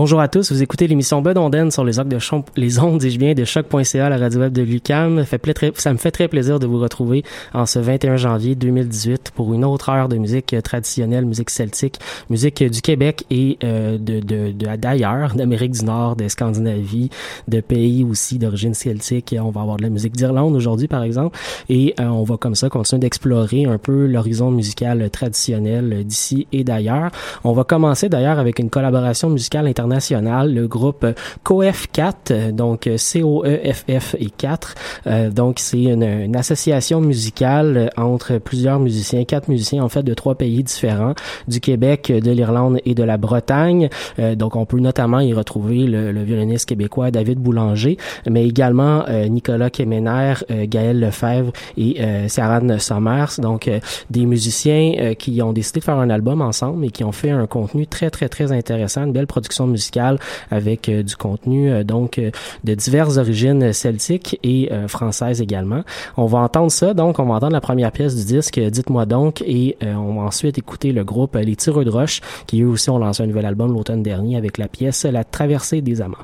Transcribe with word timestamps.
Bonjour 0.00 0.18
à 0.22 0.28
tous, 0.28 0.50
vous 0.50 0.62
écoutez 0.62 0.86
l'émission 0.86 1.20
Bud 1.20 1.36
Onden 1.36 1.70
sur 1.70 1.84
les 1.84 1.92
de 1.98 2.16
Chom- 2.18 2.42
les 2.56 2.78
ondes, 2.78 3.00
dis-je 3.00 3.18
bien, 3.18 3.34
de 3.34 3.44
choc.ca, 3.44 4.08
la 4.08 4.16
radio 4.16 4.40
web 4.40 4.50
de 4.50 4.62
Lucam. 4.62 5.26
Ça 5.74 5.92
me 5.92 5.98
fait 5.98 6.10
très 6.10 6.26
plaisir 6.26 6.58
de 6.58 6.66
vous 6.66 6.78
retrouver 6.78 7.22
en 7.52 7.66
ce 7.66 7.78
21 7.80 8.16
janvier 8.16 8.54
2018 8.54 9.32
pour 9.34 9.52
une 9.52 9.62
autre 9.62 9.90
heure 9.90 10.08
de 10.08 10.16
musique 10.16 10.54
euh, 10.54 10.62
traditionnelle, 10.62 11.26
musique 11.26 11.50
celtique, 11.50 11.98
musique 12.30 12.62
euh, 12.62 12.70
du 12.70 12.80
Québec 12.80 13.26
et 13.30 13.58
euh, 13.62 13.98
de 13.98 14.20
de- 14.20 14.52
de- 14.52 14.76
d'ailleurs, 14.76 15.34
d'Amérique 15.34 15.72
du 15.72 15.84
Nord, 15.84 16.16
de 16.16 16.28
Scandinavie, 16.28 17.10
de 17.48 17.60
pays 17.60 18.02
aussi 18.02 18.38
d'origine 18.38 18.72
celtique. 18.72 19.36
On 19.38 19.50
va 19.50 19.60
avoir 19.60 19.76
de 19.76 19.82
la 19.82 19.90
musique 19.90 20.16
d'Irlande 20.16 20.56
aujourd'hui, 20.56 20.88
par 20.88 21.02
exemple, 21.02 21.38
et 21.68 21.94
euh, 22.00 22.04
on 22.04 22.22
va 22.24 22.38
comme 22.38 22.54
ça 22.54 22.70
continuer 22.70 23.00
d'explorer 23.00 23.66
un 23.66 23.76
peu 23.76 24.06
l'horizon 24.06 24.50
musical 24.50 25.10
traditionnel 25.10 26.04
d'ici 26.06 26.46
et 26.52 26.64
d'ailleurs. 26.64 27.10
On 27.44 27.52
va 27.52 27.64
commencer 27.64 28.08
d'ailleurs 28.08 28.38
avec 28.38 28.60
une 28.60 28.70
collaboration 28.70 29.28
musicale 29.28 29.66
internationale, 29.66 29.89
le 29.94 30.66
groupe 30.66 31.06
COEF 31.42 31.88
4, 31.92 32.30
euh, 32.30 32.52
donc 32.52 32.86
euh, 32.86 32.96
C-O-E-F-F 32.96 34.16
et 34.18 34.30
4. 34.30 34.74
Euh, 35.06 35.30
donc 35.30 35.58
c'est 35.58 35.82
une, 35.82 36.02
une 36.02 36.36
association 36.36 37.00
musicale 37.00 37.90
entre 37.96 38.38
plusieurs 38.38 38.80
musiciens, 38.80 39.24
quatre 39.24 39.48
musiciens 39.48 39.82
en 39.82 39.88
fait 39.88 40.02
de 40.02 40.14
trois 40.14 40.34
pays 40.34 40.62
différents, 40.62 41.14
du 41.48 41.60
Québec, 41.60 42.12
de 42.12 42.30
l'Irlande 42.30 42.78
et 42.84 42.94
de 42.94 43.02
la 43.02 43.16
Bretagne. 43.16 43.88
Euh, 44.18 44.34
donc 44.34 44.56
on 44.56 44.66
peut 44.66 44.80
notamment 44.80 45.20
y 45.20 45.32
retrouver 45.32 45.86
le, 45.86 46.12
le 46.12 46.22
violoniste 46.22 46.68
québécois 46.68 47.10
David 47.10 47.38
Boulanger, 47.38 47.96
mais 48.28 48.46
également 48.46 49.04
euh, 49.08 49.28
Nicolas 49.28 49.70
Kemener, 49.70 50.34
euh, 50.50 50.66
Gaël 50.66 51.00
Lefebvre 51.00 51.52
et 51.76 51.96
euh, 52.00 52.28
Saran 52.28 52.78
Sommers. 52.78 53.38
Donc 53.38 53.70
des 54.10 54.26
musiciens 54.26 55.14
qui 55.18 55.40
ont 55.42 55.52
décidé 55.52 55.80
de 55.80 55.84
faire 55.84 55.98
un 55.98 56.10
album 56.10 56.40
ensemble 56.40 56.84
et 56.84 56.90
qui 56.90 57.04
ont 57.04 57.12
fait 57.12 57.30
un 57.30 57.46
contenu 57.46 57.86
très 57.86 58.10
très 58.10 58.28
très 58.28 58.52
intéressant, 58.52 59.04
une 59.04 59.12
belle 59.12 59.26
production 59.26 59.66
musicale 59.70 60.18
avec 60.50 60.88
euh, 60.88 61.02
du 61.02 61.16
contenu 61.16 61.70
euh, 61.70 61.84
donc 61.84 62.18
euh, 62.18 62.30
de 62.64 62.74
diverses 62.74 63.16
origines 63.16 63.72
celtiques 63.72 64.38
et 64.42 64.70
françaises 64.88 65.40
également. 65.40 65.82
On 66.16 66.26
va 66.26 66.38
entendre 66.38 66.70
ça 66.70 66.94
donc 66.94 67.18
on 67.18 67.24
va 67.24 67.34
entendre 67.34 67.52
la 67.52 67.60
première 67.60 67.92
pièce 67.92 68.14
du 68.14 68.24
disque 68.24 68.58
Dites-moi 68.60 69.06
donc 69.06 69.42
et 69.42 69.76
on 69.82 70.14
va 70.14 70.22
ensuite 70.22 70.58
écouter 70.58 70.92
le 70.92 71.04
groupe 71.04 71.36
Les 71.36 71.56
Tireux 71.56 71.84
de 71.84 71.90
Roche 71.90 72.20
qui 72.46 72.62
eux 72.62 72.68
aussi 72.68 72.90
ont 72.90 72.98
lancé 72.98 73.22
un 73.22 73.26
nouvel 73.26 73.46
album 73.46 73.72
l'automne 73.72 74.02
dernier 74.02 74.36
avec 74.36 74.58
la 74.58 74.68
pièce 74.68 75.04
La 75.04 75.24
Traversée 75.24 75.80
des 75.80 76.00
Amants. 76.02 76.18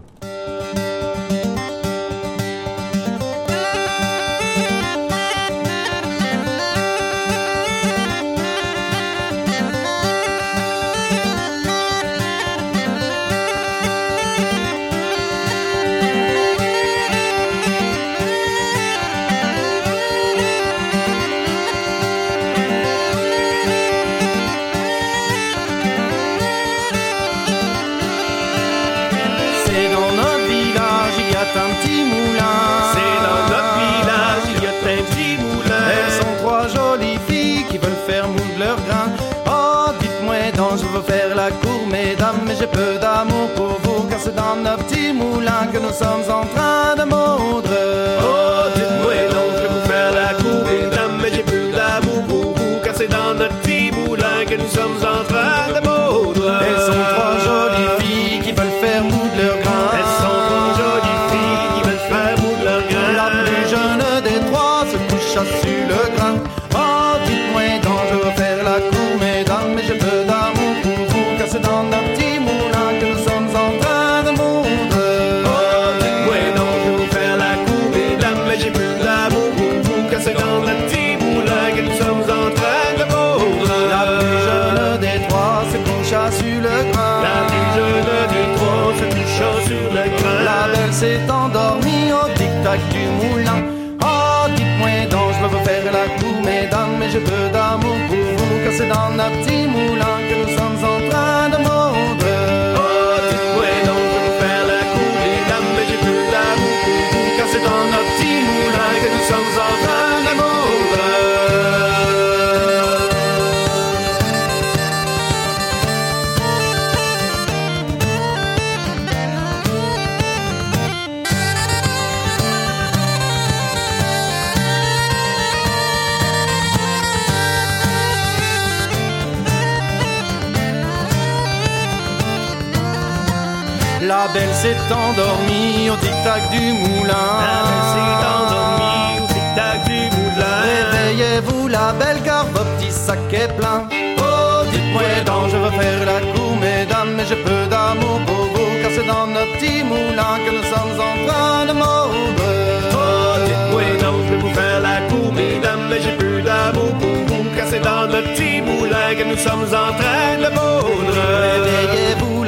La 134.27 134.33
belle 134.33 134.55
s'est 134.55 134.77
endormie 134.91 135.89
au 135.89 135.95
tic-tac 136.03 136.51
du 136.51 136.73
moulin. 136.73 137.29
La 137.47 137.59
belle 137.69 137.87
s'est 137.95 138.23
endormie 138.35 139.21
au 139.23 139.27
tic-tac 139.33 139.85
du 139.85 140.01
moulin. 140.17 140.57
Réveillez-vous 140.67 141.69
la 141.69 141.93
belle 141.93 142.21
car 142.25 142.45
votre 142.47 142.65
petit 142.77 142.91
sac 142.91 143.21
est 143.33 143.57
plein. 143.57 143.85
Oh, 144.19 144.65
dites-moi 144.73 145.03
donc, 145.25 145.51
je 145.53 145.57
veux 145.57 145.71
faire 145.71 146.05
la 146.05 146.21
cour, 146.33 146.57
mesdames, 146.61 147.15
mais 147.17 147.25
j'ai 147.29 147.37
peu 147.37 147.67
d'amour 147.71 148.19
pour 148.27 148.47
vous, 148.53 148.71
car 148.83 148.91
c'est 148.97 149.07
dans 149.07 149.29
notre 149.29 149.53
petit 149.59 149.85
moulin 149.85 150.35
que 150.45 150.51
nous 150.57 150.67
sommes 150.75 150.99
en 151.09 151.15
train 151.29 151.67
de 151.67 151.73
moudre. 151.73 152.49
Oh, 152.95 153.39
dites-moi 153.47 153.83
donc, 154.03 154.19
je 154.27 154.35
vais 154.35 154.41
vous 154.41 154.55
faire 154.55 154.81
la 154.81 154.97
cour, 155.09 155.33
mesdames, 155.33 155.87
mais 155.89 156.03
j'ai 156.03 156.17
plus 156.17 156.43
d'amour 156.43 156.91
pour 156.99 157.17
vous, 157.29 157.45
car 157.57 157.67
c'est 157.71 157.79
dans 157.79 158.09
notre 158.09 158.33
petit 158.35 158.61
moulin 158.61 159.15
que 159.17 159.23
nous 159.23 159.39
sommes 159.39 159.69
en 159.73 159.93
train 160.01 160.37
de 160.37 160.51
moudre. 160.53 160.77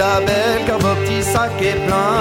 La 0.09 0.21
belle 0.21 0.65
car 0.67 0.79
votre 0.79 1.01
petit 1.03 1.23
sac 1.23 1.53
est 1.61 1.79
plein. 1.87 2.13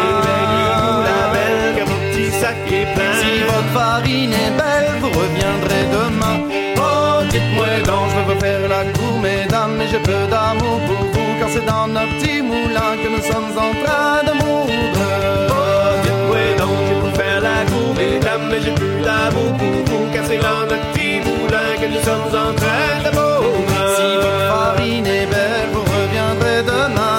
La 1.09 1.21
belle, 1.33 1.75
car 1.77 1.87
mon 1.87 1.99
petit 2.11 2.29
sac 2.31 2.57
est 2.79 2.87
plein. 2.93 3.13
Si 3.21 3.31
votre 3.49 3.69
farine 3.75 4.33
est 4.33 4.53
belle, 4.61 4.91
vous 5.01 5.13
reviendrez 5.21 5.83
demain. 5.97 6.37
Oh, 6.77 7.23
dites-moi 7.31 7.71
donc, 7.89 8.05
je 8.11 8.15
veux 8.17 8.33
vous 8.33 8.39
faire 8.41 8.67
la 8.75 8.83
cour, 8.95 9.15
mesdames, 9.21 9.75
mais 9.77 9.87
j'ai 9.91 10.03
peu 10.09 10.21
d'amour 10.33 10.77
pour 10.87 11.01
vous, 11.13 11.31
car 11.39 11.49
c'est 11.53 11.65
dans 11.65 11.87
notre 11.87 12.13
petit 12.17 12.41
moulin 12.41 12.91
que 13.01 13.07
nous 13.15 13.25
sommes 13.31 13.53
en 13.65 13.71
train 13.83 14.19
de 14.27 14.33
moudre. 14.41 15.05
Oh, 15.49 15.89
dites-moi 16.03 16.43
donc, 16.61 16.77
je 16.87 16.93
vais 16.93 17.01
vous 17.05 17.15
faire 17.21 17.39
la 17.49 17.59
cour, 17.71 17.89
mesdames, 17.95 18.45
mais 18.51 18.61
j'ai 18.63 18.75
plus 18.81 18.99
d'amour 19.07 19.51
pour 19.59 19.75
vous, 19.87 20.03
car 20.13 20.23
c'est 20.27 20.41
dans 20.47 20.63
notre 20.69 20.87
petit 20.91 21.15
moulin 21.27 21.69
que 21.79 21.87
nous 21.93 22.03
sommes 22.09 22.31
en 22.45 22.51
train 22.61 22.91
de 23.05 23.11
moudre. 23.17 23.79
Si 23.95 24.07
votre 24.23 24.43
farine 24.51 25.07
est 25.07 25.27
belle, 25.33 25.67
vous 25.73 25.85
reviendrez 25.97 26.59
demain. 26.73 27.16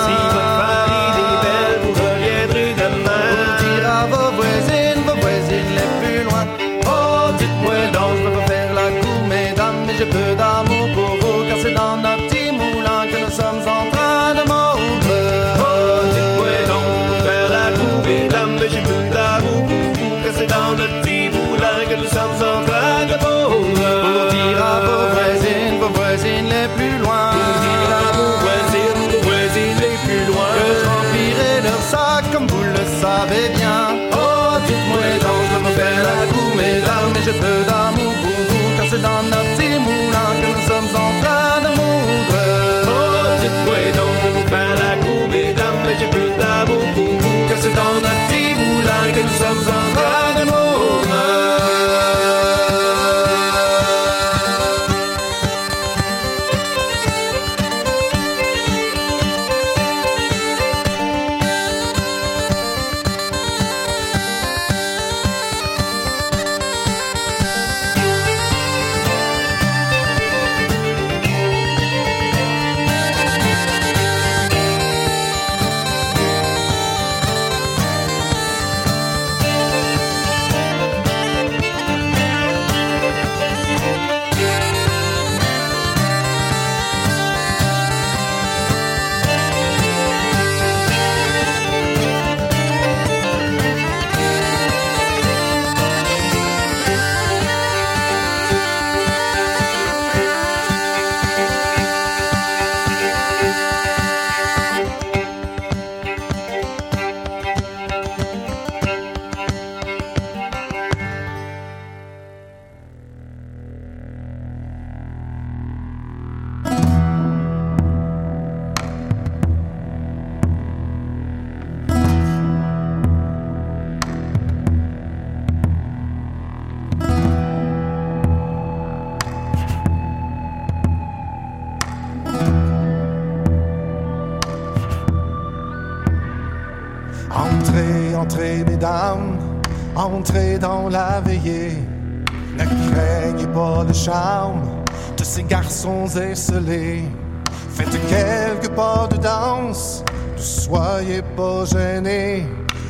Soyez 151.09 151.23
pas 151.37 151.65
gênés. 151.65 152.47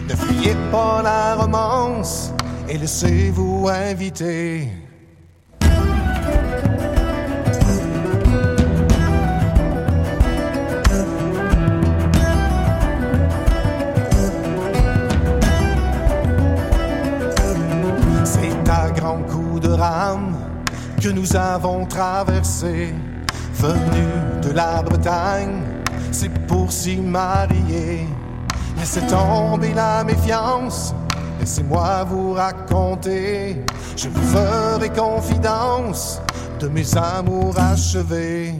Ne 0.08 0.14
fuyez 0.14 0.56
pas 0.72 1.02
la 1.02 1.36
romance 1.36 2.32
et 2.68 2.78
laissez-vous 2.78 3.68
inviter. 3.68 4.68
C'est 18.24 18.70
à 18.70 18.90
grands 18.90 19.22
coups 19.22 19.60
de 19.60 19.70
rame 19.70 20.36
que 21.00 21.08
nous 21.08 21.36
avons 21.36 21.86
traversé, 21.86 22.94
venus 23.54 24.42
de 24.42 24.50
la 24.50 24.82
Bretagne, 24.82 25.62
c'est 26.10 26.32
pour 26.46 26.70
s'y 26.72 26.96
marier. 26.96 28.06
Laissez 28.76 29.00
tomber 29.06 29.74
la 29.74 30.04
méfiance, 30.04 30.94
laissez-moi 31.40 32.04
vous 32.04 32.32
raconter, 32.32 33.64
je 33.96 34.08
vous 34.08 34.22
ferai 34.28 34.88
confidence 34.90 36.20
de 36.60 36.68
mes 36.68 36.96
amours 36.96 37.58
achevés. 37.58 38.54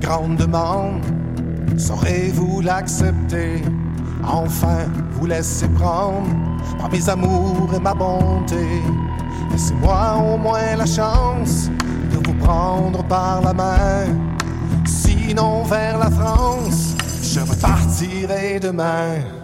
Grande 0.00 0.36
demande, 0.36 1.02
saurez-vous 1.76 2.60
l'accepter? 2.60 3.62
Enfin, 4.24 4.86
vous 5.12 5.26
laissez 5.26 5.68
prendre 5.68 6.28
par 6.78 6.90
mes 6.90 7.08
amours 7.08 7.70
et 7.74 7.80
ma 7.80 7.94
bonté. 7.94 8.82
Laissez-moi 9.50 10.16
au 10.16 10.36
moins 10.36 10.76
la 10.76 10.86
chance 10.86 11.70
de 12.12 12.16
vous 12.16 12.34
prendre 12.34 13.02
par 13.04 13.42
la 13.42 13.52
main. 13.52 14.06
Sinon, 14.86 15.62
vers 15.64 15.98
la 15.98 16.10
France, 16.10 16.94
je 17.22 17.40
repartirai 17.40 18.60
demain. 18.60 19.39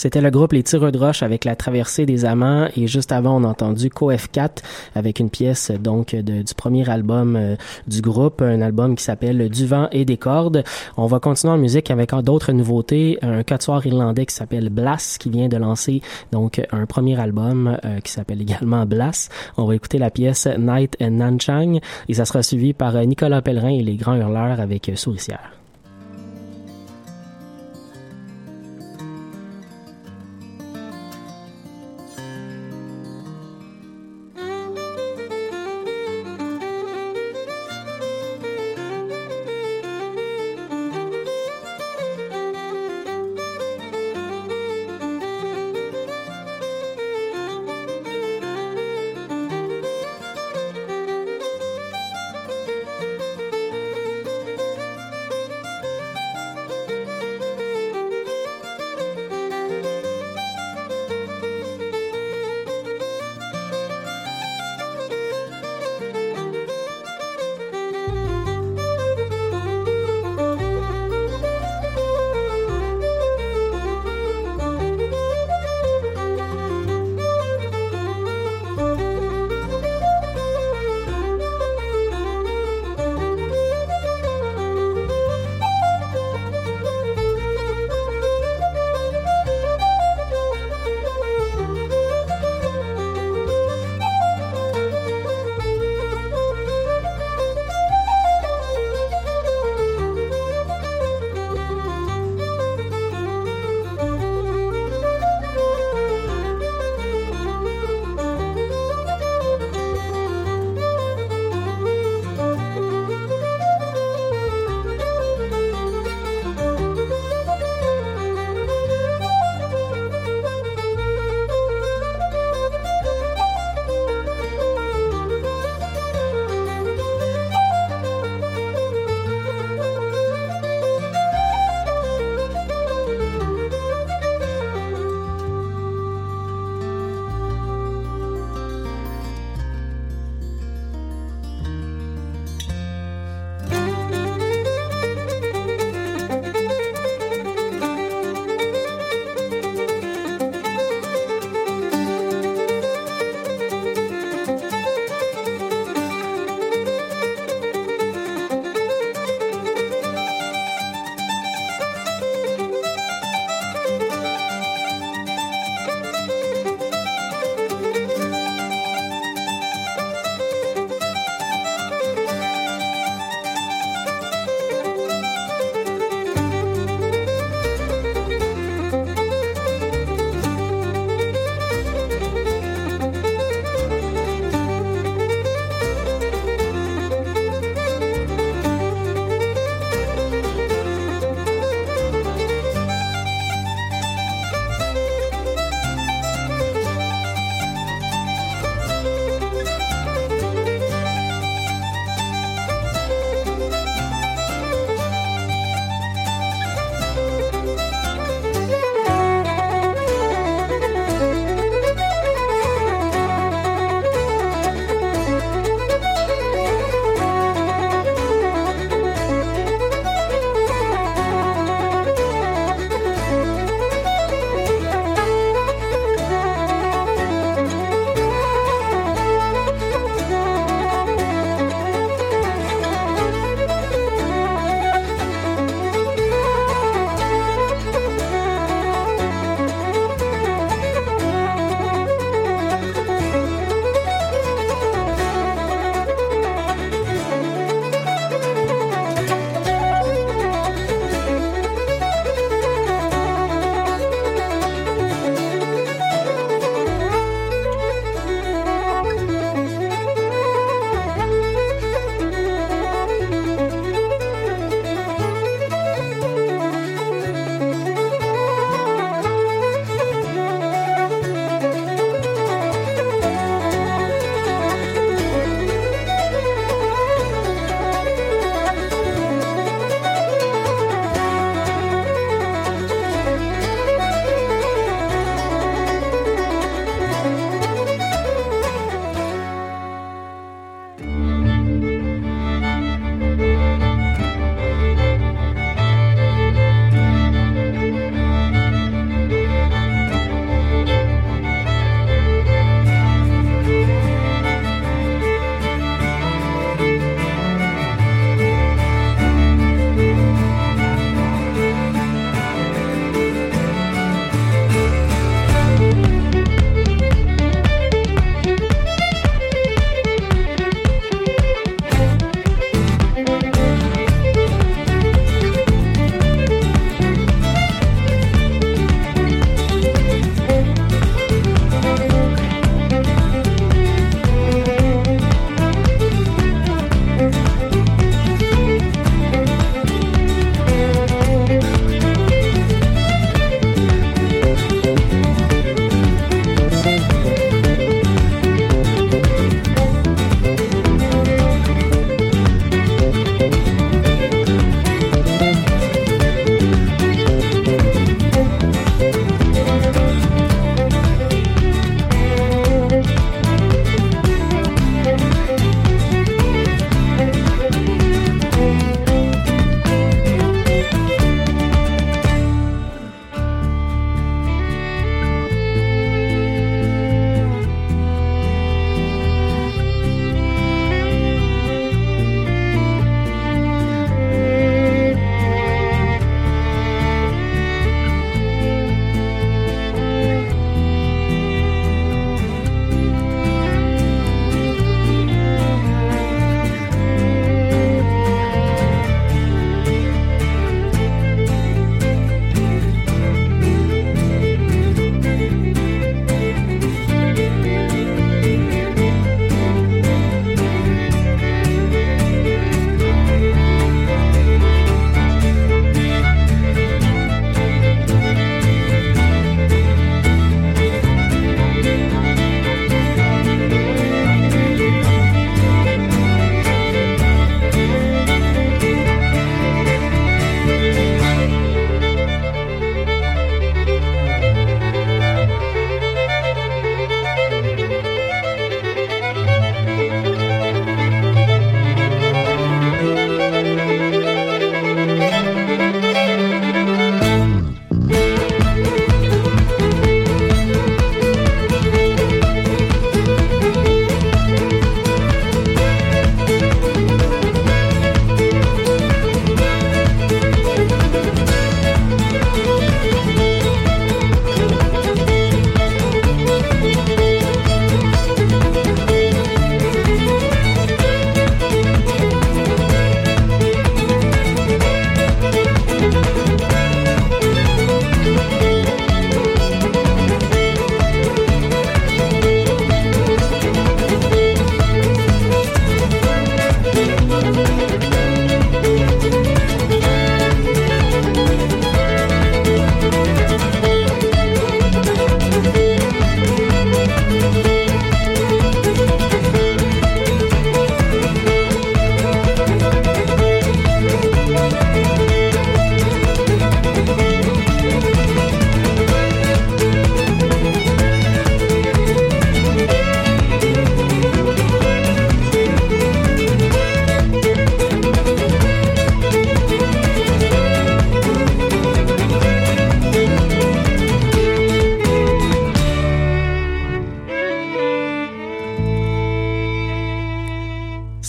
C'était 0.00 0.22
le 0.22 0.30
groupe 0.30 0.54
Les 0.54 0.62
Tireux 0.62 0.92
de 0.92 0.96
Roche 0.96 1.22
avec 1.22 1.44
La 1.44 1.56
Traversée 1.56 2.06
des 2.06 2.24
Amants 2.24 2.68
et 2.74 2.86
juste 2.86 3.12
avant 3.12 3.38
on 3.38 3.44
a 3.44 3.48
entendu 3.48 3.88
KoF4 3.88 4.62
avec 4.94 5.20
une 5.20 5.28
pièce 5.28 5.70
donc 5.72 6.14
du 6.14 6.54
premier 6.56 6.88
album 6.88 7.36
euh, 7.36 7.56
du 7.86 8.00
groupe, 8.00 8.40
un 8.40 8.62
album 8.62 8.96
qui 8.96 9.04
s'appelle 9.04 9.50
Du 9.50 9.66
vent 9.66 9.90
et 9.92 10.06
des 10.06 10.16
cordes. 10.16 10.64
On 10.96 11.04
va 11.04 11.20
continuer 11.20 11.52
en 11.52 11.58
musique 11.58 11.90
avec 11.90 12.14
d'autres 12.14 12.52
nouveautés, 12.52 13.18
un 13.20 13.42
quatuor 13.42 13.84
irlandais 13.84 14.24
qui 14.24 14.34
s'appelle 14.34 14.70
Blass 14.70 15.18
qui 15.18 15.28
vient 15.28 15.48
de 15.48 15.58
lancer 15.58 16.00
donc 16.32 16.62
un 16.72 16.86
premier 16.86 17.20
album 17.20 17.78
euh, 17.84 18.00
qui 18.00 18.10
s'appelle 18.10 18.40
également 18.40 18.86
Blass. 18.86 19.28
On 19.58 19.66
va 19.66 19.74
écouter 19.74 19.98
la 19.98 20.08
pièce 20.08 20.48
Night 20.58 20.96
and 21.02 21.10
Nanchang 21.10 21.78
et 22.08 22.14
ça 22.14 22.24
sera 22.24 22.42
suivi 22.42 22.72
par 22.72 22.96
euh, 22.96 23.04
Nicolas 23.04 23.42
Pellerin 23.42 23.68
et 23.68 23.82
les 23.82 23.96
Grands 23.96 24.16
Hurleurs 24.16 24.60
avec 24.60 24.92
Souricière. 24.94 25.59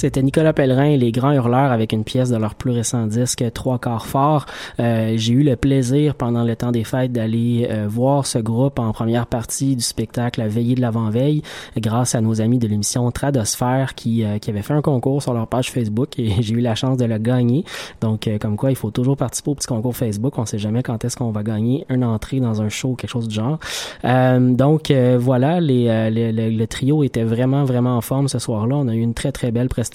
C'était 0.02 0.24
Nicolas 0.24 0.52
Pellerin 0.52 0.86
et 0.86 0.98
les 0.98 1.12
Grands 1.12 1.32
Hurleurs 1.32 1.72
avec 1.72 1.94
une 1.94 2.04
pièce 2.04 2.32
de 2.32 2.36
leur 2.36 2.56
plus 2.56 2.72
récent 2.72 3.06
disque 3.06 3.44
Trois 3.54 3.78
quarts 3.78 4.08
fort. 4.08 4.48
Euh, 4.80 5.14
j'ai 5.16 5.34
eu 5.34 5.44
le 5.44 5.56
plaisir 5.56 6.16
pendant 6.16 6.44
le 6.44 6.56
temps 6.56 6.72
des 6.72 6.84
fêtes 6.84 7.12
d'aller 7.12 7.68
euh, 7.70 7.86
voir 7.88 8.26
ce 8.26 8.40
groupe 8.40 8.80
en 8.80 8.94
première 8.94 9.28
partie 9.28 9.76
du 9.76 9.84
spectacle 9.84 10.42
Veillée 10.48 10.74
de 10.74 10.82
l'avant-veille 10.82 11.44
grâce 11.78 12.16
à 12.16 12.22
nos 12.22 12.42
amis 12.42 12.58
de 12.58 12.68
l'émission 12.68 13.12
Tradosphère 13.12 13.94
qui, 13.94 14.24
euh, 14.24 14.40
qui 14.40 14.50
avaient 14.50 14.64
fait 14.64 14.74
un 14.74 14.82
concours 14.82 15.22
sur 15.22 15.36
leur 15.36 15.46
page 15.46 15.70
Facebook 15.70 16.18
et 16.18 16.32
j'ai 16.42 16.56
eu 16.56 16.62
la 16.62 16.74
chance 16.74 16.98
de 16.98 17.06
le 17.06 17.20
gagner. 17.20 17.64
Donc 18.02 18.28
comme 18.40 18.58
quoi 18.58 18.72
il 18.72 18.78
faut 18.78 18.90
toujours 18.90 19.18
participer 19.18 19.52
au 19.52 19.56
petit 19.56 19.68
concours 19.68 19.96
Facebook. 19.96 20.36
On 20.40 20.48
sait 20.48 20.58
jamais 20.58 20.82
quand 20.82 21.06
est-ce 21.06 21.16
qu'on 21.16 21.30
va 21.30 21.44
gagner 21.44 21.86
une 21.90 22.04
entrée 22.04 22.40
dans 22.40 22.64
un 22.64 22.70
show 22.70 22.96
quelque 22.96 23.12
chose 23.12 23.28
du 23.28 23.36
genre. 23.36 23.60
donc 24.04 24.92
voilà, 25.20 25.60
les, 25.60 26.10
le 26.10 26.66
trio 26.66 27.04
était 27.04 27.24
vraiment 27.24 27.66
vraiment 27.66 27.98
en 27.98 28.02
forme 28.02 28.28
ce 28.28 28.40
soir-là. 28.40 28.78
On 28.78 28.88
a 28.88 28.96
eu 28.96 29.02
une 29.02 29.14
très 29.14 29.32
très 29.32 29.52
belle 29.52 29.70
prestation 29.70 29.91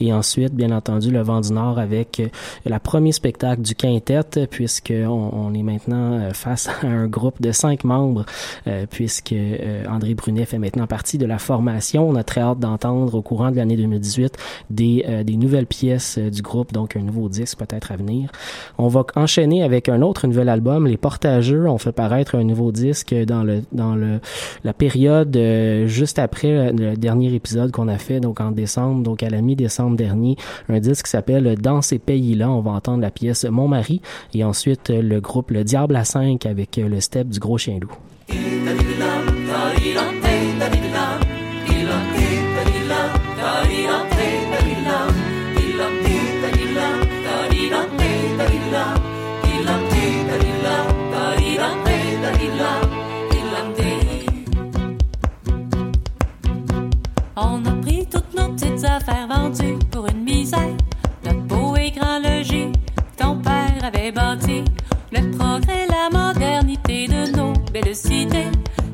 et 0.00 0.12
ensuite 0.12 0.54
bien 0.54 0.70
entendu 0.70 1.10
le 1.10 1.22
Vent 1.22 1.40
du 1.40 1.52
Nord 1.52 1.78
avec 1.78 2.20
euh, 2.20 2.28
la 2.64 2.80
premier 2.80 3.12
spectacle 3.12 3.62
du 3.62 3.74
quintet 3.74 4.46
puisque 4.50 4.92
on, 4.92 5.54
est 5.54 5.62
maintenant 5.62 6.18
euh, 6.18 6.32
face 6.32 6.68
à 6.68 6.86
un 6.86 7.06
groupe 7.06 7.40
de 7.40 7.52
cinq 7.52 7.84
membres 7.84 8.24
euh, 8.66 8.86
puisque 8.90 9.34
André 9.88 10.14
Brunet 10.14 10.44
fait 10.44 10.58
maintenant 10.58 10.86
partie 10.86 11.18
de 11.18 11.26
la 11.26 11.38
formation. 11.38 12.08
On 12.08 12.14
a 12.16 12.24
très 12.24 12.40
hâte 12.40 12.58
d'entendre 12.58 13.14
au 13.14 13.22
courant 13.22 13.50
de 13.50 13.56
l'année 13.56 13.76
2018 13.76 14.36
des, 14.70 15.22
des 15.24 15.36
nouvelles 15.36 15.66
pièces 15.66 16.18
du 16.18 16.42
groupe, 16.42 16.72
donc 16.72 16.96
un 16.96 17.00
nouveau 17.00 17.28
disque 17.28 17.58
peut-être 17.58 17.92
à 17.92 17.96
venir. 17.96 18.30
On 18.78 18.88
va 18.88 19.04
enchaîner 19.16 19.62
avec 19.62 19.88
un 19.88 20.02
autre 20.02 20.26
nouvel 20.26 20.48
album, 20.48 20.86
Les 20.86 20.96
Portageux. 20.96 21.68
On 21.68 21.78
fait 21.78 21.92
paraître 21.92 22.36
un 22.36 22.44
nouveau 22.44 22.72
disque 22.72 23.14
dans 23.14 23.42
le 23.42 23.62
dans 23.72 23.94
le 23.94 24.20
la 24.64 24.72
période 24.72 25.36
juste 25.86 26.18
après 26.18 26.72
le 26.72 26.96
dernier 26.96 27.34
épisode 27.34 27.70
qu'on 27.70 27.88
a 27.88 27.98
fait 27.98 28.20
donc 28.20 28.40
en 28.40 28.50
décembre, 28.50 29.02
à 29.20 29.28
la 29.28 29.40
mi-décembre 29.40 29.96
dernier, 29.96 30.36
un 30.68 30.78
disque 30.78 31.06
qui 31.06 31.10
s'appelle 31.10 31.56
Dans 31.60 31.82
ces 31.82 31.98
pays-là. 31.98 32.50
On 32.50 32.60
va 32.60 32.72
entendre 32.72 33.02
la 33.02 33.10
pièce 33.10 33.44
Mon 33.44 33.68
mari 33.68 34.00
et 34.34 34.44
ensuite 34.44 34.90
le 34.90 35.20
groupe 35.20 35.50
Le 35.50 35.64
Diable 35.64 35.96
à 35.96 36.04
5 36.04 36.46
avec 36.46 36.76
le 36.76 37.00
step 37.00 37.28
du 37.28 37.38
Gros 37.38 37.58
Chien 37.58 37.78
Loup. 37.80 37.92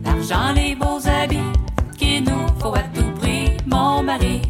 L'argent, 0.05 0.53
les 0.55 0.75
beaux 0.75 1.01
habits, 1.07 1.38
qu'il 1.99 2.25
nous 2.25 2.47
faut 2.59 2.75
à 2.75 2.83
tout 2.95 3.11
prix, 3.21 3.57
mon 3.67 4.03
mari. 4.03 4.41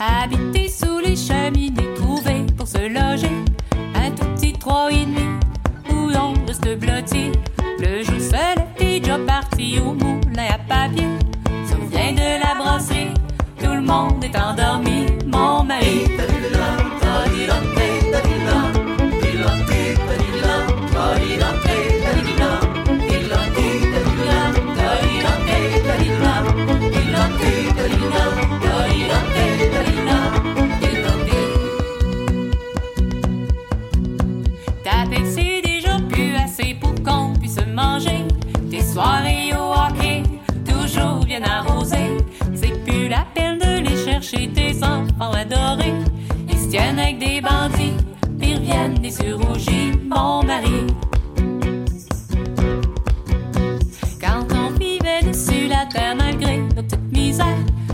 Habiter 0.00 0.68
sous 0.68 0.98
les 0.98 1.16
cheminées, 1.16 1.94
trouver 1.94 2.44
pour 2.56 2.66
se 2.66 2.78
loger. 2.78 3.30
Un 3.94 4.10
tout 4.10 4.26
petit 4.34 4.52
trois 4.52 4.90
et 4.90 5.06
où 5.92 6.08
l'on 6.08 6.34
reste 6.46 6.78
blotti. 6.78 7.30
Le 7.78 8.02
jour 8.02 8.20
seul, 8.20 8.64
et 8.78 8.98
déjà 8.98 9.18
parti 9.18 9.78
au 9.78 9.92
moulin 9.92 10.48
à 10.54 10.58
papier. 10.58 11.06
Souviens 11.68 12.12
de 12.12 12.40
la 12.42 12.54
brasserie, 12.60 13.14
tout 13.62 13.74
le 13.74 13.82
monde 13.82 14.24
est 14.24 14.36
endormi, 14.36 15.06
mon 15.26 15.62
mari. 15.62 16.04
Tes 44.74 44.84
enfants 44.84 45.32
adorés. 45.32 45.94
Ils 46.48 46.58
se 46.58 46.68
tiennent 46.68 46.98
avec 46.98 47.18
des 47.18 47.40
bandits, 47.40 47.96
puis 48.38 48.54
reviennent 48.54 48.94
des 48.94 49.10
surrougis, 49.10 49.92
mon 50.04 50.42
mari. 50.42 50.86
Quand 54.20 54.46
on 54.52 54.70
vivait 54.78 55.22
dessus 55.22 55.68
la 55.68 55.86
terre 55.86 56.16
malgré 56.16 56.58
nos 56.58 56.82
petites 56.82 57.12
misères, 57.12 57.46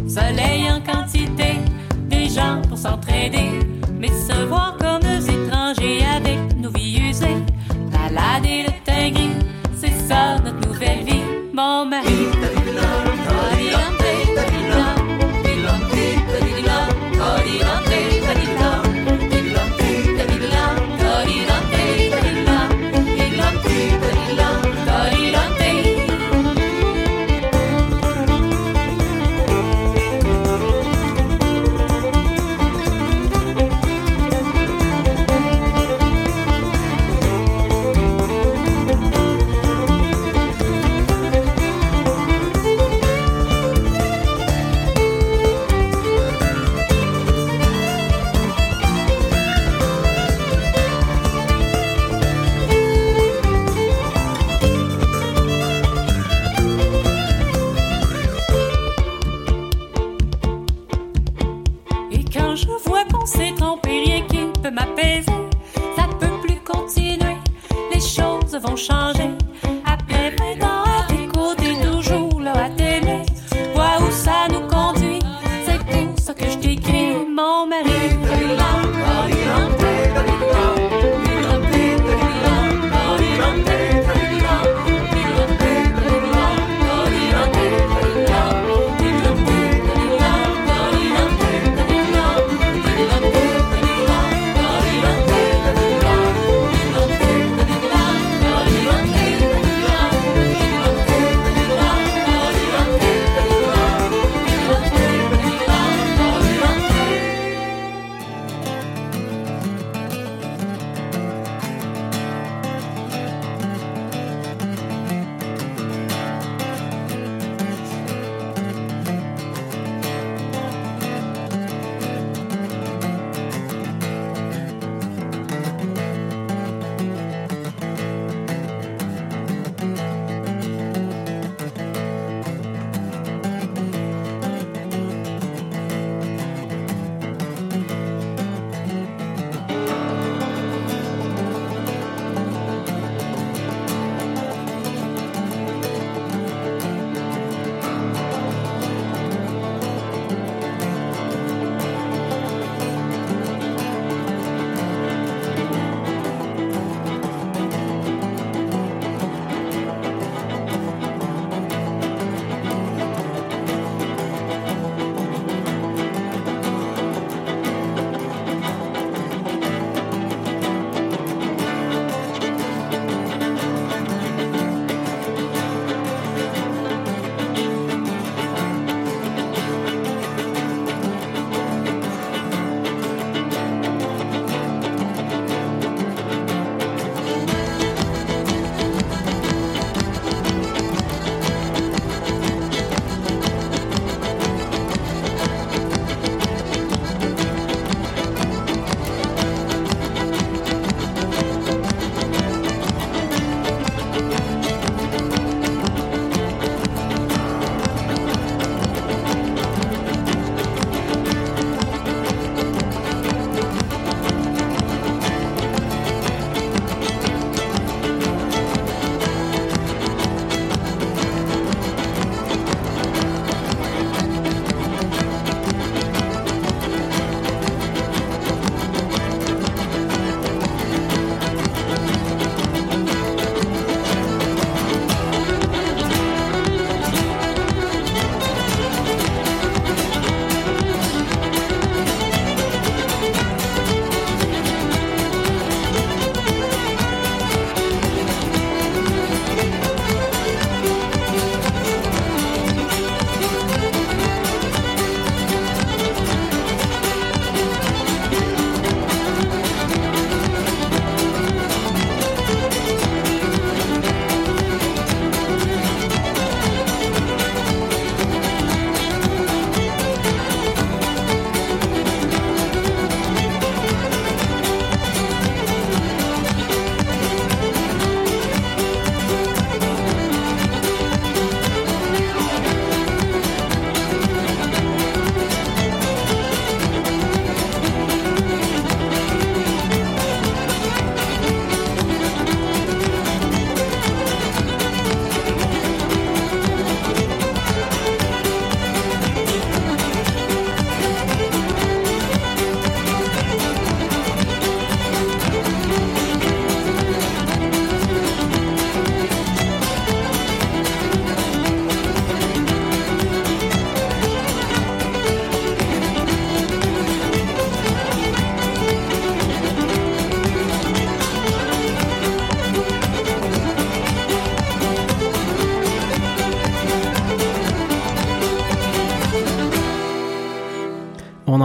soleil 0.09 0.71
en 0.71 0.81
quantité, 0.81 1.59
des 2.09 2.29
gens 2.29 2.63
pour 2.69 2.79
s'entraider, 2.79 3.51
mais 3.99 4.09
se 4.09 4.45
voir 4.47 4.77
comme 4.79 5.01
des 5.01 5.29
étrangers 5.29 6.05
avec 6.17 6.39
nos 6.57 6.71
vies 6.71 7.11
usées, 7.11 7.43
malade 7.93 8.47
et 8.47 8.63
le 8.65 8.73
teint 8.85 9.21
c'est 9.77 10.09
ça 10.09 10.37
notre 10.45 10.69
nouvelle 10.69 11.05
vie, 11.05 11.23
mon 11.53 11.87
mari. 11.87 13.10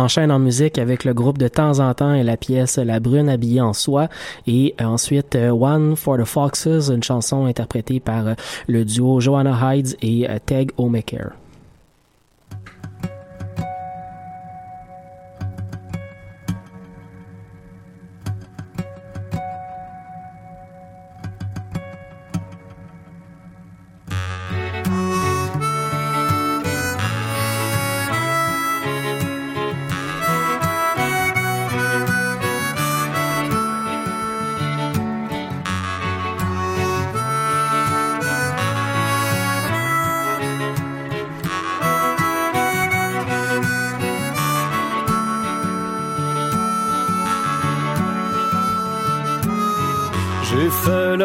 Enchaîne 0.06 0.32
en 0.32 0.38
musique 0.40 0.78
avec 0.78 1.04
le 1.04 1.14
groupe 1.16 1.40
de 1.40 1.48
temps 1.48 1.80
en 1.80 1.94
temps 1.96 2.14
et 2.14 2.24
la 2.24 2.38
pièce 2.38 2.78
La 2.78 3.00
Brune 3.00 3.28
habillée 3.28 3.62
en 3.62 3.74
soie. 3.74 4.08
Et 4.46 4.76
ensuite, 4.80 5.36
One 5.36 5.96
for 5.96 6.18
the 6.18 6.26
Foxes, 6.26 6.90
une 6.90 7.04
chanson 7.04 7.46
interprétée 7.46 8.00
par 8.00 8.36
le 8.68 8.86
duo 8.86 9.20
Joanna 9.20 9.58
Hydes 9.74 9.98
et 10.02 10.28
Teg 10.46 10.72
O'Maker. 10.78 11.32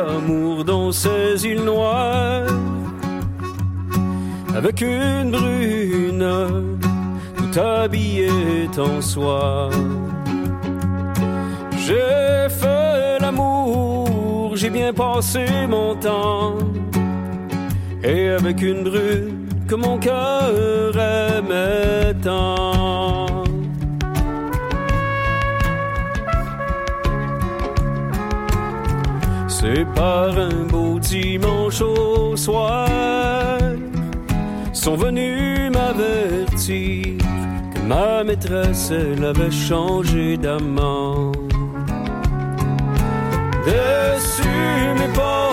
L'amour 0.07 0.65
dans 0.65 0.93
ces 0.93 1.47
îles 1.47 1.65
noires 1.65 2.47
avec 4.55 4.81
une 4.81 5.31
brune 5.31 6.27
tout 7.37 7.61
habillée 7.61 8.69
en 8.79 9.01
soie. 9.01 9.71
J'ai 11.85 12.49
fait 12.61 13.19
l'amour, 13.21 14.57
j'ai 14.57 14.71
bien 14.71 14.93
passé 14.93 15.45
mon 15.69 15.95
temps 15.97 16.59
et 18.03 18.29
avec 18.31 18.63
une 18.63 18.83
brune 18.85 19.47
que 19.69 19.75
mon 19.75 19.99
cœur 19.99 20.97
aimait 20.97 22.15
tant. 22.23 23.00
C'est 29.62 29.85
par 29.94 30.38
un 30.38 30.64
beau 30.70 30.99
dimanche 30.99 31.83
au 31.83 32.35
soir, 32.35 33.59
sont 34.73 34.96
venus 34.96 35.70
m'avertir 35.70 37.18
que 37.75 37.81
ma 37.87 38.25
maîtresse, 38.25 38.90
elle 38.90 39.23
avait 39.23 39.51
changé 39.51 40.38
d'amant. 40.38 41.33
Dessus 43.66 44.94
mes 44.99 45.12
pas, 45.14 45.53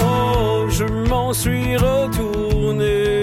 je 0.70 0.86
m'en 1.10 1.34
suis 1.34 1.76
retourné. 1.76 3.22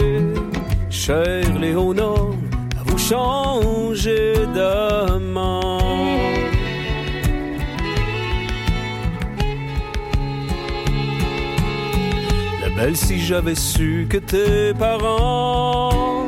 Cher 0.91 1.45
Léonard, 1.59 2.37
à 2.79 2.83
vous 2.85 2.99
changer 2.99 4.35
d'amant. 4.55 5.34
Belle 12.85 12.99
si 12.99 13.19
j'avais 13.19 13.55
su 13.55 14.07
que 14.11 14.19
tes 14.19 14.75
parents 14.79 16.27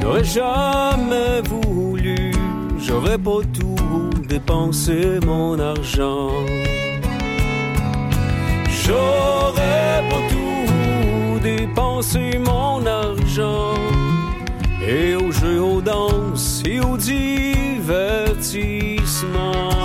n'auraient 0.00 0.22
jamais 0.22 1.42
voulu, 1.50 2.30
j'aurais 2.78 3.18
pas 3.18 3.40
tout 3.58 4.10
dépensé 4.28 5.18
mon 5.26 5.58
argent. 5.58 6.30
J'aurais 8.84 10.08
pas 10.10 10.22
tout 10.30 11.40
dépensé 11.42 12.38
mon 12.38 12.86
argent 12.86 13.74
et 14.80 15.16
aux 15.16 15.32
jeux, 15.32 15.60
aux 15.60 15.80
danses 15.80 16.62
et 16.64 16.78
aux 16.78 16.96
divertissements. 16.96 19.83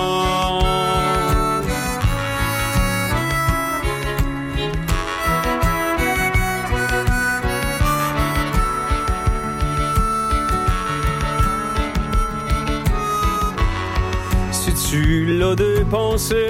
Dépensé. 15.90 16.48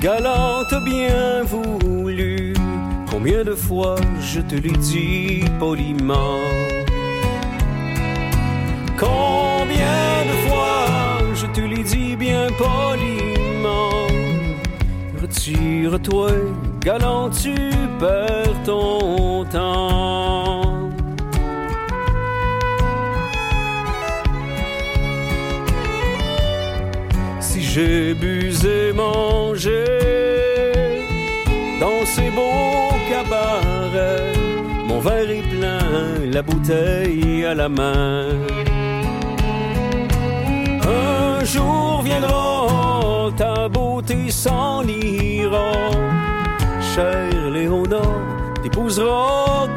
Galante 0.00 0.74
bien 0.84 1.42
voulu, 1.44 2.54
combien 3.10 3.44
de 3.44 3.54
fois 3.54 3.96
je 4.20 4.40
te 4.40 4.54
l'ai 4.54 4.76
dit 4.90 5.44
poliment. 5.58 6.40
Combien 8.98 10.24
de 10.30 10.48
fois 10.48 10.86
je 11.34 11.46
te 11.46 11.60
l'ai 11.60 11.82
dit 11.82 12.16
bien 12.16 12.48
poliment. 12.58 14.06
Retire-toi, 15.20 16.30
galant, 16.80 17.30
tu 17.30 17.54
perds 17.98 18.62
ton 18.64 19.44
temps. 19.44 20.59
J'ai 27.80 28.14
bu 28.14 28.52
et 28.76 28.92
mangé 28.92 29.84
dans 31.80 32.04
ces 32.04 32.30
beaux 32.36 32.92
cabarets. 33.10 34.32
Mon 34.88 35.00
verre 35.00 35.30
est 35.30 35.48
plein, 35.54 35.84
la 36.36 36.42
bouteille 36.42 37.44
à 37.44 37.54
la 37.54 37.68
main. 37.68 38.26
Un 40.82 41.44
jour 41.44 42.02
viendra, 42.02 43.30
ta 43.36 43.68
beauté 43.68 44.30
s'en 44.30 44.86
ira. 44.86 45.72
Cher 46.94 47.50
Léonard, 47.54 48.24
t'épouseras 48.62 49.68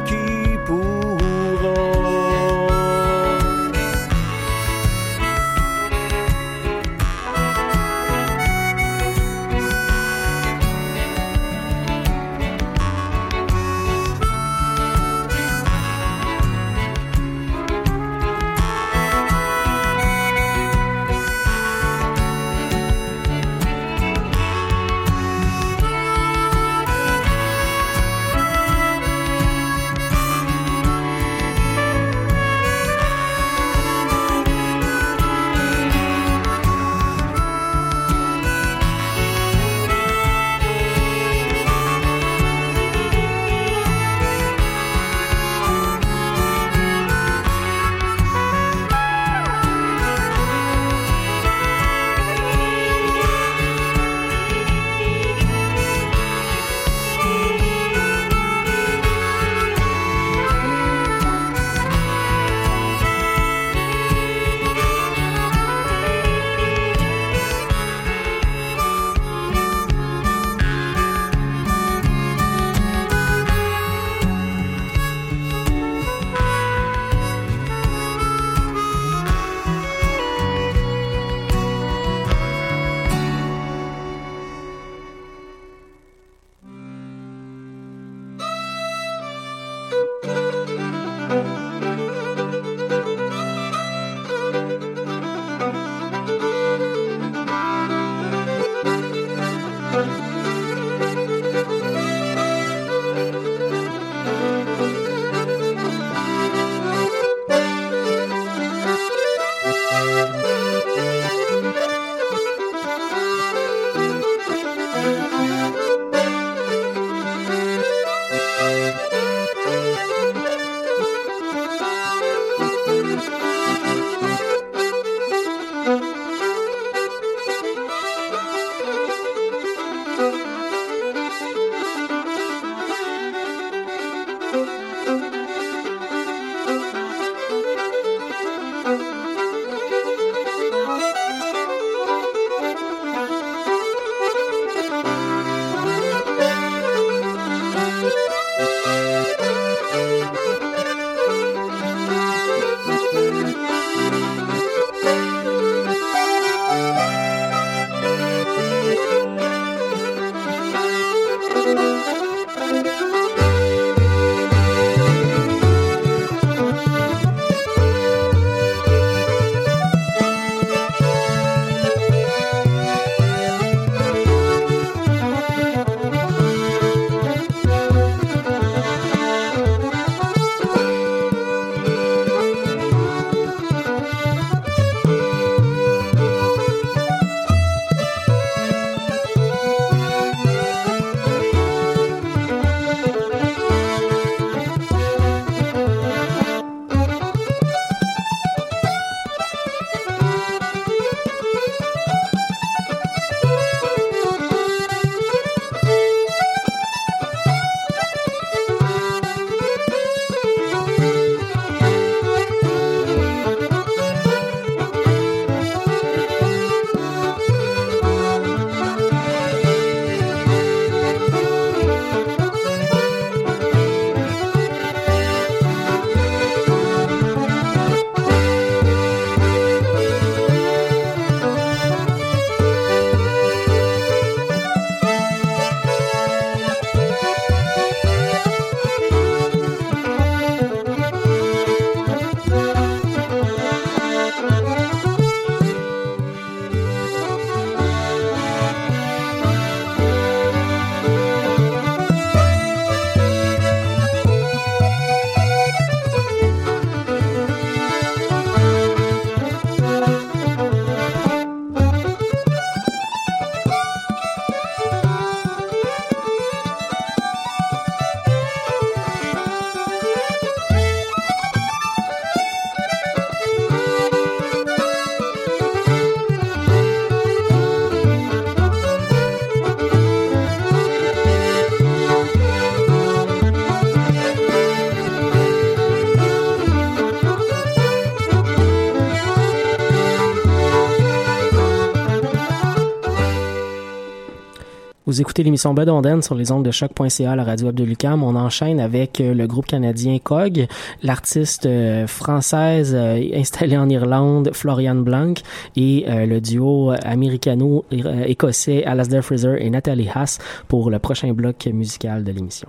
Vous 295.14 295.20
écoutez 295.20 295.44
l'émission 295.44 295.74
Bud 295.74 295.88
Onden 295.88 296.22
sur 296.22 296.34
les 296.34 296.50
ondes 296.50 296.64
de 296.64 296.72
choc.ca, 296.72 297.36
la 297.36 297.44
radio 297.44 297.68
web 297.68 297.76
de 297.76 297.84
Lucam. 297.84 298.24
On 298.24 298.34
enchaîne 298.34 298.80
avec 298.80 299.20
euh, 299.20 299.32
le 299.32 299.46
groupe 299.46 299.66
canadien 299.66 300.18
COG, 300.18 300.66
l'artiste 301.04 301.66
euh, 301.66 302.08
française 302.08 302.96
euh, 302.96 303.22
installée 303.32 303.76
en 303.76 303.88
Irlande, 303.88 304.50
Florian 304.52 304.96
Blanc, 304.96 305.34
et 305.76 306.04
le 306.08 306.40
duo 306.40 306.90
américano-écossais 307.04 308.82
Alasdair 308.82 309.24
Fraser 309.24 309.54
et 309.60 309.70
Nathalie 309.70 310.08
Haas 310.12 310.40
pour 310.66 310.90
le 310.90 310.98
prochain 310.98 311.32
bloc 311.32 311.68
musical 311.72 312.24
de 312.24 312.32
l'émission. 312.32 312.66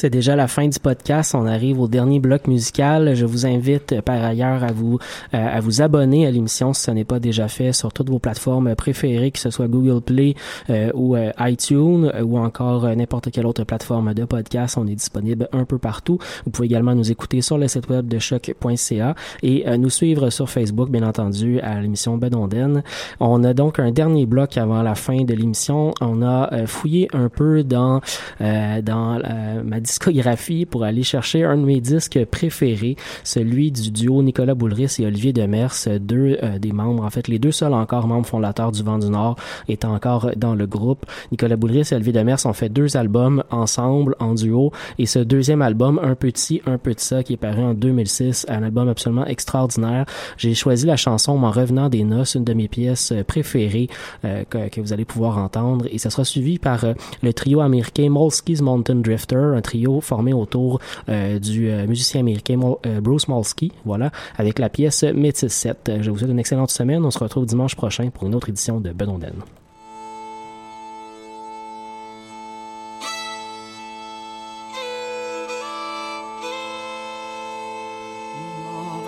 C'est 0.00 0.10
déjà 0.10 0.36
la 0.36 0.46
fin 0.46 0.68
du 0.68 0.78
podcast. 0.78 1.34
On 1.34 1.44
arrive 1.44 1.80
au 1.80 1.88
dernier 1.88 2.20
bloc 2.20 2.46
musical. 2.46 3.16
Je 3.16 3.26
vous 3.26 3.46
invite 3.46 3.94
euh, 3.94 4.00
par 4.00 4.22
ailleurs 4.22 4.62
à 4.62 4.70
vous 4.70 5.00
euh, 5.34 5.56
à 5.56 5.58
vous 5.58 5.82
abonner 5.82 6.24
à 6.24 6.30
l'émission 6.30 6.72
si 6.72 6.82
ce 6.82 6.92
n'est 6.92 7.04
pas 7.04 7.18
déjà 7.18 7.48
fait 7.48 7.72
sur 7.72 7.92
toutes 7.92 8.08
vos 8.08 8.20
plateformes 8.20 8.76
préférées, 8.76 9.32
que 9.32 9.40
ce 9.40 9.50
soit 9.50 9.66
Google 9.66 10.00
Play 10.00 10.36
euh, 10.70 10.92
ou 10.94 11.16
iTunes 11.40 12.12
ou 12.22 12.38
encore 12.38 12.86
n'importe 12.94 13.32
quelle 13.32 13.44
autre 13.44 13.64
plateforme 13.64 14.14
de 14.14 14.24
podcast. 14.24 14.78
On 14.78 14.86
est 14.86 14.94
disponible 14.94 15.48
un 15.50 15.64
peu 15.64 15.78
partout. 15.78 16.18
Vous 16.44 16.52
pouvez 16.52 16.66
également 16.66 16.94
nous 16.94 17.10
écouter 17.10 17.42
sur 17.42 17.58
le 17.58 17.66
site 17.66 17.88
web 17.88 18.06
de 18.06 18.20
choc.ca 18.20 19.16
et 19.42 19.78
nous 19.78 19.90
suivre 19.90 20.30
sur 20.30 20.48
Facebook, 20.48 20.90
bien 20.90 21.02
entendu, 21.02 21.58
à 21.58 21.80
l'émission 21.80 22.18
Bedonden. 22.18 22.84
On 23.18 23.42
a 23.42 23.52
donc 23.52 23.80
un 23.80 23.90
dernier 23.90 24.26
bloc 24.26 24.58
avant 24.58 24.80
la 24.82 24.94
fin 24.94 25.24
de 25.24 25.34
l'émission. 25.34 25.92
On 26.00 26.22
a 26.22 26.66
fouillé 26.68 27.08
un 27.12 27.28
peu 27.28 27.64
dans 27.64 28.00
dans 28.38 29.18
ma 29.64 29.80
discographie 29.88 30.66
pour 30.66 30.84
aller 30.84 31.02
chercher 31.02 31.44
un 31.44 31.56
de 31.56 31.64
mes 31.64 31.80
disques 31.80 32.24
préférés, 32.26 32.96
celui 33.24 33.72
du 33.72 33.90
duo 33.90 34.22
Nicolas 34.22 34.54
Boulris 34.54 34.96
et 34.98 35.06
Olivier 35.06 35.32
Demers, 35.32 35.74
deux 36.00 36.38
euh, 36.42 36.58
des 36.58 36.72
membres, 36.72 37.04
en 37.04 37.10
fait 37.10 37.26
les 37.26 37.38
deux 37.38 37.52
seuls 37.52 37.72
encore 37.72 38.06
membres 38.06 38.26
fondateurs 38.26 38.70
du 38.70 38.82
Vent 38.82 38.98
du 38.98 39.08
Nord 39.08 39.36
étant 39.68 39.94
encore 39.94 40.30
dans 40.36 40.54
le 40.54 40.66
groupe. 40.66 41.06
Nicolas 41.32 41.56
Boulris 41.56 41.88
et 41.90 41.94
Olivier 41.94 42.12
Demers 42.12 42.44
ont 42.44 42.52
fait 42.52 42.68
deux 42.68 42.96
albums 42.96 43.42
ensemble 43.50 44.14
en 44.20 44.34
duo 44.34 44.72
et 44.98 45.06
ce 45.06 45.18
deuxième 45.18 45.62
album, 45.62 45.98
Un 46.02 46.14
petit, 46.14 46.60
un 46.66 46.76
de 46.76 46.94
ça, 46.96 47.22
qui 47.22 47.34
est 47.34 47.38
paru 47.38 47.62
en 47.62 47.74
2006, 47.74 48.46
un 48.48 48.62
album 48.62 48.88
absolument 48.88 49.26
extraordinaire. 49.26 50.06
J'ai 50.36 50.54
choisi 50.54 50.86
la 50.86 50.96
chanson 50.96 51.36
M'en 51.38 51.50
revenant 51.50 51.88
des 51.88 52.04
noces, 52.04 52.34
une 52.34 52.44
de 52.44 52.54
mes 52.54 52.68
pièces 52.68 53.12
préférées 53.26 53.88
euh, 54.24 54.44
que, 54.48 54.68
que, 54.68 54.80
vous 54.80 54.92
allez 54.92 55.04
pouvoir 55.04 55.38
entendre 55.38 55.86
et 55.90 55.98
ça 55.98 56.10
sera 56.10 56.24
suivi 56.24 56.58
par 56.58 56.84
euh, 56.84 56.94
le 57.22 57.32
trio 57.32 57.60
américain 57.60 58.08
Molsky's 58.10 58.60
Mountain 58.60 58.96
Drifter, 58.96 59.36
un 59.36 59.60
trio 59.60 59.77
formé 60.00 60.32
autour 60.32 60.80
euh, 61.08 61.38
du 61.38 61.70
euh, 61.70 61.86
musicien 61.86 62.20
américain 62.20 62.58
euh, 62.86 63.00
Bruce 63.00 63.28
Molsky, 63.28 63.72
voilà, 63.84 64.10
avec 64.36 64.58
la 64.58 64.68
pièce 64.68 65.02
Métis 65.02 65.52
7. 65.52 65.92
Je 66.00 66.10
vous 66.10 66.18
souhaite 66.18 66.30
une 66.30 66.38
excellente 66.38 66.70
semaine. 66.70 67.04
On 67.04 67.10
se 67.10 67.18
retrouve 67.18 67.46
dimanche 67.46 67.74
prochain 67.74 68.10
pour 68.10 68.26
une 68.26 68.34
autre 68.34 68.48
édition 68.48 68.80
de 68.80 68.90
Bedonden. 68.90 69.34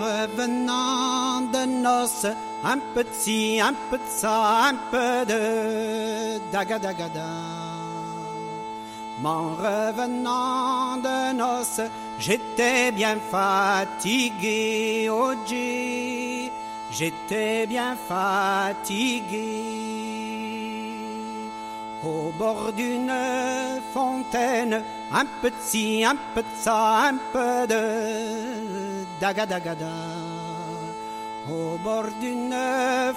revenant 0.00 1.42
de 1.52 1.82
noces, 1.82 2.26
un 2.64 2.78
petit, 2.94 3.60
un 3.60 3.74
peu 3.90 3.98
de 3.98 4.02
ça, 4.08 4.68
un 4.68 4.74
peu 4.90 5.26
de. 5.26 6.40
M'en 9.22 9.50
revenant 9.50 10.96
de 10.96 11.34
noces, 11.34 11.82
j'étais 12.18 12.90
bien 12.90 13.18
fatigué, 13.30 15.10
oh 15.10 15.34
j'étais 16.90 17.66
bien 17.66 17.96
fatigué. 18.08 19.60
Au 22.02 22.32
bord 22.38 22.72
d'une 22.72 23.12
fontaine, 23.92 24.82
un 25.12 25.26
petit, 25.42 26.02
un 26.02 26.16
peu 26.34 26.42
ça, 26.58 27.10
un 27.10 27.18
peu 27.30 27.66
de 27.66 29.04
dagadagada. 29.20 29.98
Au 31.46 31.76
bord 31.84 32.06
d'une 32.22 32.56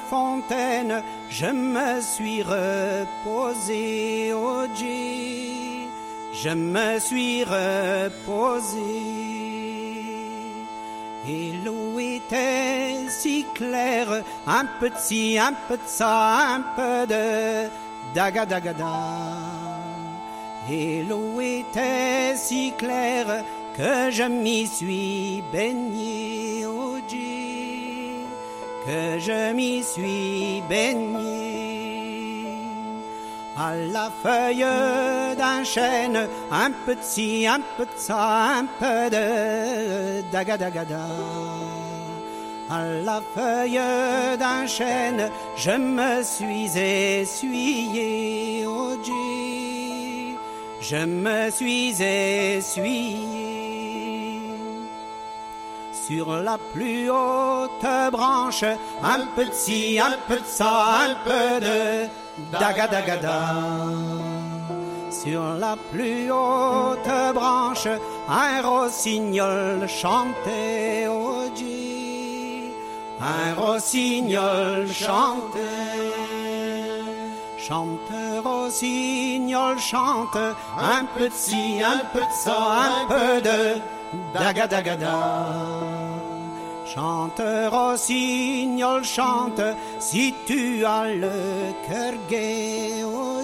fontaine, 0.09 1.01
je 1.29 1.45
me 1.45 2.01
suis 2.01 2.41
reposé, 2.43 4.33
oh 4.33 4.65
je 6.33 6.49
me 6.49 6.99
suis 6.99 7.43
reposé. 7.43 8.79
Et 11.27 11.53
l'eau 11.63 11.99
était 11.99 13.07
si 13.09 13.45
claire, 13.53 14.23
un 14.45 14.65
petit, 14.79 15.37
un 15.39 15.53
peu 15.67 15.77
de 15.77 15.87
ça, 15.87 16.55
un 16.55 16.61
peu 16.75 17.07
de 17.07 17.69
dagadagada. 18.13 18.87
Et 20.69 21.03
l'eau 21.03 21.39
était 21.39 22.35
si 22.35 22.73
claire 22.77 23.43
que 23.77 24.11
je 24.11 24.23
m'y 24.23 24.67
suis 24.67 25.43
baigné, 25.51 26.65
oh 26.65 26.97
que 28.85 29.17
je 29.17 29.53
m'y 29.53 29.81
suis 29.81 30.61
baigné 30.67 31.72
à 33.57 33.75
la 33.75 34.09
feuille 34.23 34.65
d'un 35.37 35.63
chêne, 35.63 36.27
un 36.51 36.71
petit, 36.85 37.47
un 37.47 37.59
peu 37.77 37.85
de 37.85 37.91
ça, 37.95 38.57
un 38.57 38.65
peu 38.65 39.09
de 39.09 40.21
dagadagada. 40.31 41.07
À 42.69 42.85
la 42.85 43.21
feuille 43.35 43.79
d'un 44.39 44.65
chêne, 44.65 45.29
je 45.55 45.71
me 45.71 46.23
suis 46.23 46.77
essuyé, 46.77 48.65
oh 48.65 48.95
je 50.81 51.05
me 51.05 51.49
suis 51.49 52.01
essuyé. 52.01 53.19
Sur 55.93 56.35
la 56.41 56.57
plus 56.73 57.09
haute 57.09 58.11
branche, 58.11 58.65
un 59.01 59.25
petit, 59.35 59.99
un 59.99 60.17
peu 60.27 60.35
de 60.35 60.45
ça, 60.45 61.05
un 61.05 61.15
peu 61.23 61.61
de 61.61 62.09
dagadagada. 62.51 63.55
Sur 65.09 65.43
la 65.59 65.75
plus 65.91 66.31
haute 66.31 67.33
branche, 67.33 67.87
un 68.27 68.61
rossignol 68.61 69.87
chantait 69.87 71.07
au 71.07 71.43
Un 73.21 73.53
rossignol 73.53 74.87
chantait. 74.91 75.59
Chante, 77.57 77.99
rossignol, 78.43 79.79
chante, 79.79 80.35
un 80.77 81.05
petit, 81.17 81.81
un 81.81 82.01
peu 82.11 82.19
de 82.19 82.35
ça, 82.43 82.57
un 82.89 83.07
peu 83.07 83.41
de 83.41 83.79
dagadagada. 84.33 85.45
Chante, 86.93 87.41
rossignol, 87.71 89.03
chante, 89.03 89.61
si 89.97 90.31
tu 90.45 90.85
as 90.85 91.07
le 91.07 91.73
cœur 91.87 92.13
gai, 92.29 93.03
oh 93.03 93.41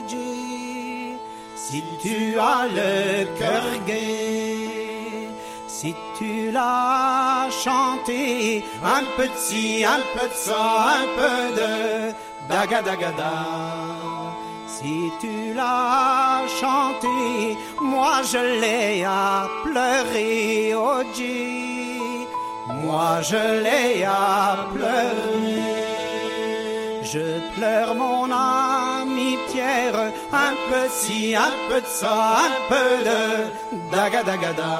si 1.55 1.83
tu 1.99 2.37
as 2.37 2.67
le 2.67 3.25
cœur 3.39 3.63
gai, 3.87 5.29
si 5.67 5.95
tu 6.15 6.51
l'as 6.51 7.49
chanté, 7.49 8.63
un 8.83 9.03
petit, 9.17 9.83
un 9.83 10.01
peu 10.13 10.27
de 10.27 10.33
ça, 10.35 10.99
un 11.01 11.07
peu 11.17 11.55
de 11.59 12.13
dagadagada. 12.47 13.33
Si 14.67 15.11
tu 15.19 15.55
l'as 15.55 16.43
chanté, 16.61 17.57
moi 17.81 18.21
je 18.31 18.61
l'ai 18.61 19.03
à 19.03 19.47
pleurer, 19.63 20.75
oh 20.75 21.01
Dieu 21.15 21.78
moi 22.69 23.21
je 23.21 23.63
l'ai 23.63 24.03
à 24.03 24.67
pleurer. 24.73 25.79
Je 27.11 27.39
pleure 27.55 27.95
mon 27.95 28.29
ami 28.31 29.37
Pierre, 29.51 30.11
un 30.31 30.53
peu 30.69 30.85
ci, 30.89 31.35
un 31.35 31.55
peu 31.67 31.81
de 31.81 31.87
ça, 31.87 32.37
un 32.47 32.55
peu 32.71 32.89
de 33.09 33.21
dagadagada. 33.91 34.79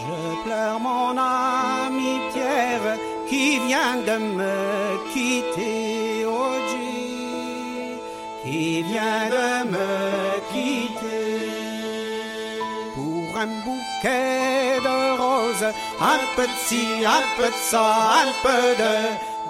Je 0.00 0.42
pleure 0.44 0.80
mon 0.80 1.16
ami 1.16 2.12
Pierre 2.32 2.96
qui 3.28 3.58
vient 3.66 3.96
de 4.08 4.16
me 4.38 4.56
quitter, 5.12 6.26
oh 6.26 6.54
Dieu, 6.70 7.98
qui 8.42 8.82
vient 8.82 9.26
de 9.36 9.70
me 9.74 9.90
quitter 10.52 11.62
un 13.42 13.46
bouquet 13.64 14.41
roses, 15.62 15.74
un 16.00 16.18
petit, 16.36 17.04
un 17.04 17.22
peu 17.36 17.48
de 17.48 17.60
ça, 17.70 17.86
un 18.22 18.32
peu 18.42 18.62
de 18.82 18.92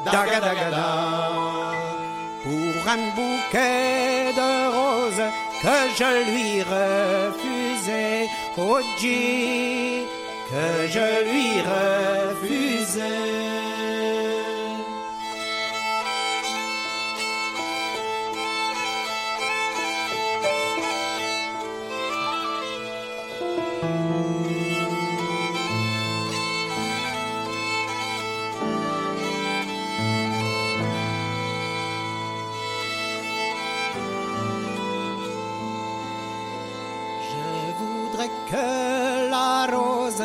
dagadagada. 0.05 0.91
Pour 2.43 2.83
un 2.91 3.03
bouquet 3.15 4.33
de 4.35 4.51
roses 4.77 5.29
que 5.63 5.79
je 5.99 6.11
lui 6.31 6.51
refusais, 6.63 8.23
oh 8.59 8.81
que 10.51 10.67
je 10.89 11.07
lui 11.31 11.49
refusais. 11.61 13.72
Que 38.53 39.31
la 39.31 39.67
rose, 39.75 40.25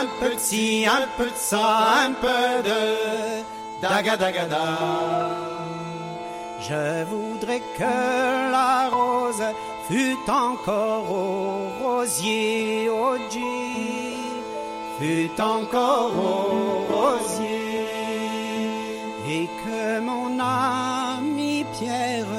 un 0.00 0.06
petit, 0.20 0.86
un 0.98 1.06
peu 1.16 1.28
de 1.36 1.40
ça, 1.50 1.68
un 2.06 2.12
peu 2.24 2.44
de 2.68 2.80
daga 3.82 4.16
daga 4.22 4.44
da. 4.52 4.66
Je 6.68 7.04
voudrais 7.12 7.62
que 7.78 7.94
la 8.56 8.88
rose 8.96 9.46
fût 9.88 10.24
encore 10.28 11.08
au 11.10 11.52
rosier, 11.84 12.88
au 12.90 13.16
fût 14.98 15.40
encore 15.40 16.14
au 16.30 16.84
rosier, 16.94 17.86
et 19.36 19.48
que 19.62 20.00
mon 20.10 20.30
ami 20.38 21.64
Pierre, 21.76 22.34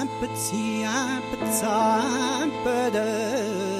un 0.00 0.06
petit, 0.20 0.84
un 0.84 1.20
peu 1.28 1.46
de 1.46 1.52
ça, 1.60 2.00
un 2.44 2.50
peu 2.64 2.82
de 2.98 3.71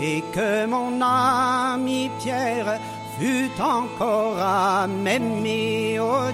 et 0.00 0.22
que 0.34 0.66
mon 0.66 1.00
ami 1.00 2.10
Pierre 2.18 2.78
fût 3.18 3.50
encore 3.60 4.38
à 4.38 4.86
m'aimer, 4.86 5.98
oh 6.00 6.30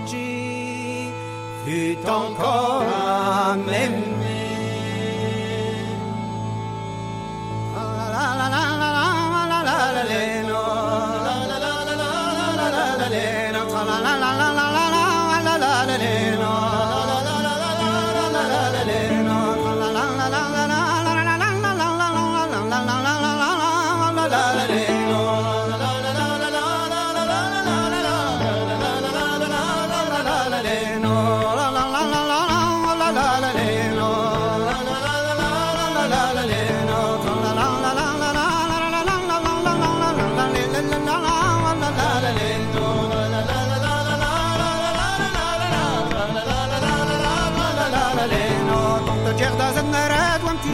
fût 1.64 1.98
encore 2.08 2.82
à 2.82 3.56
m'aimer. 3.56 4.18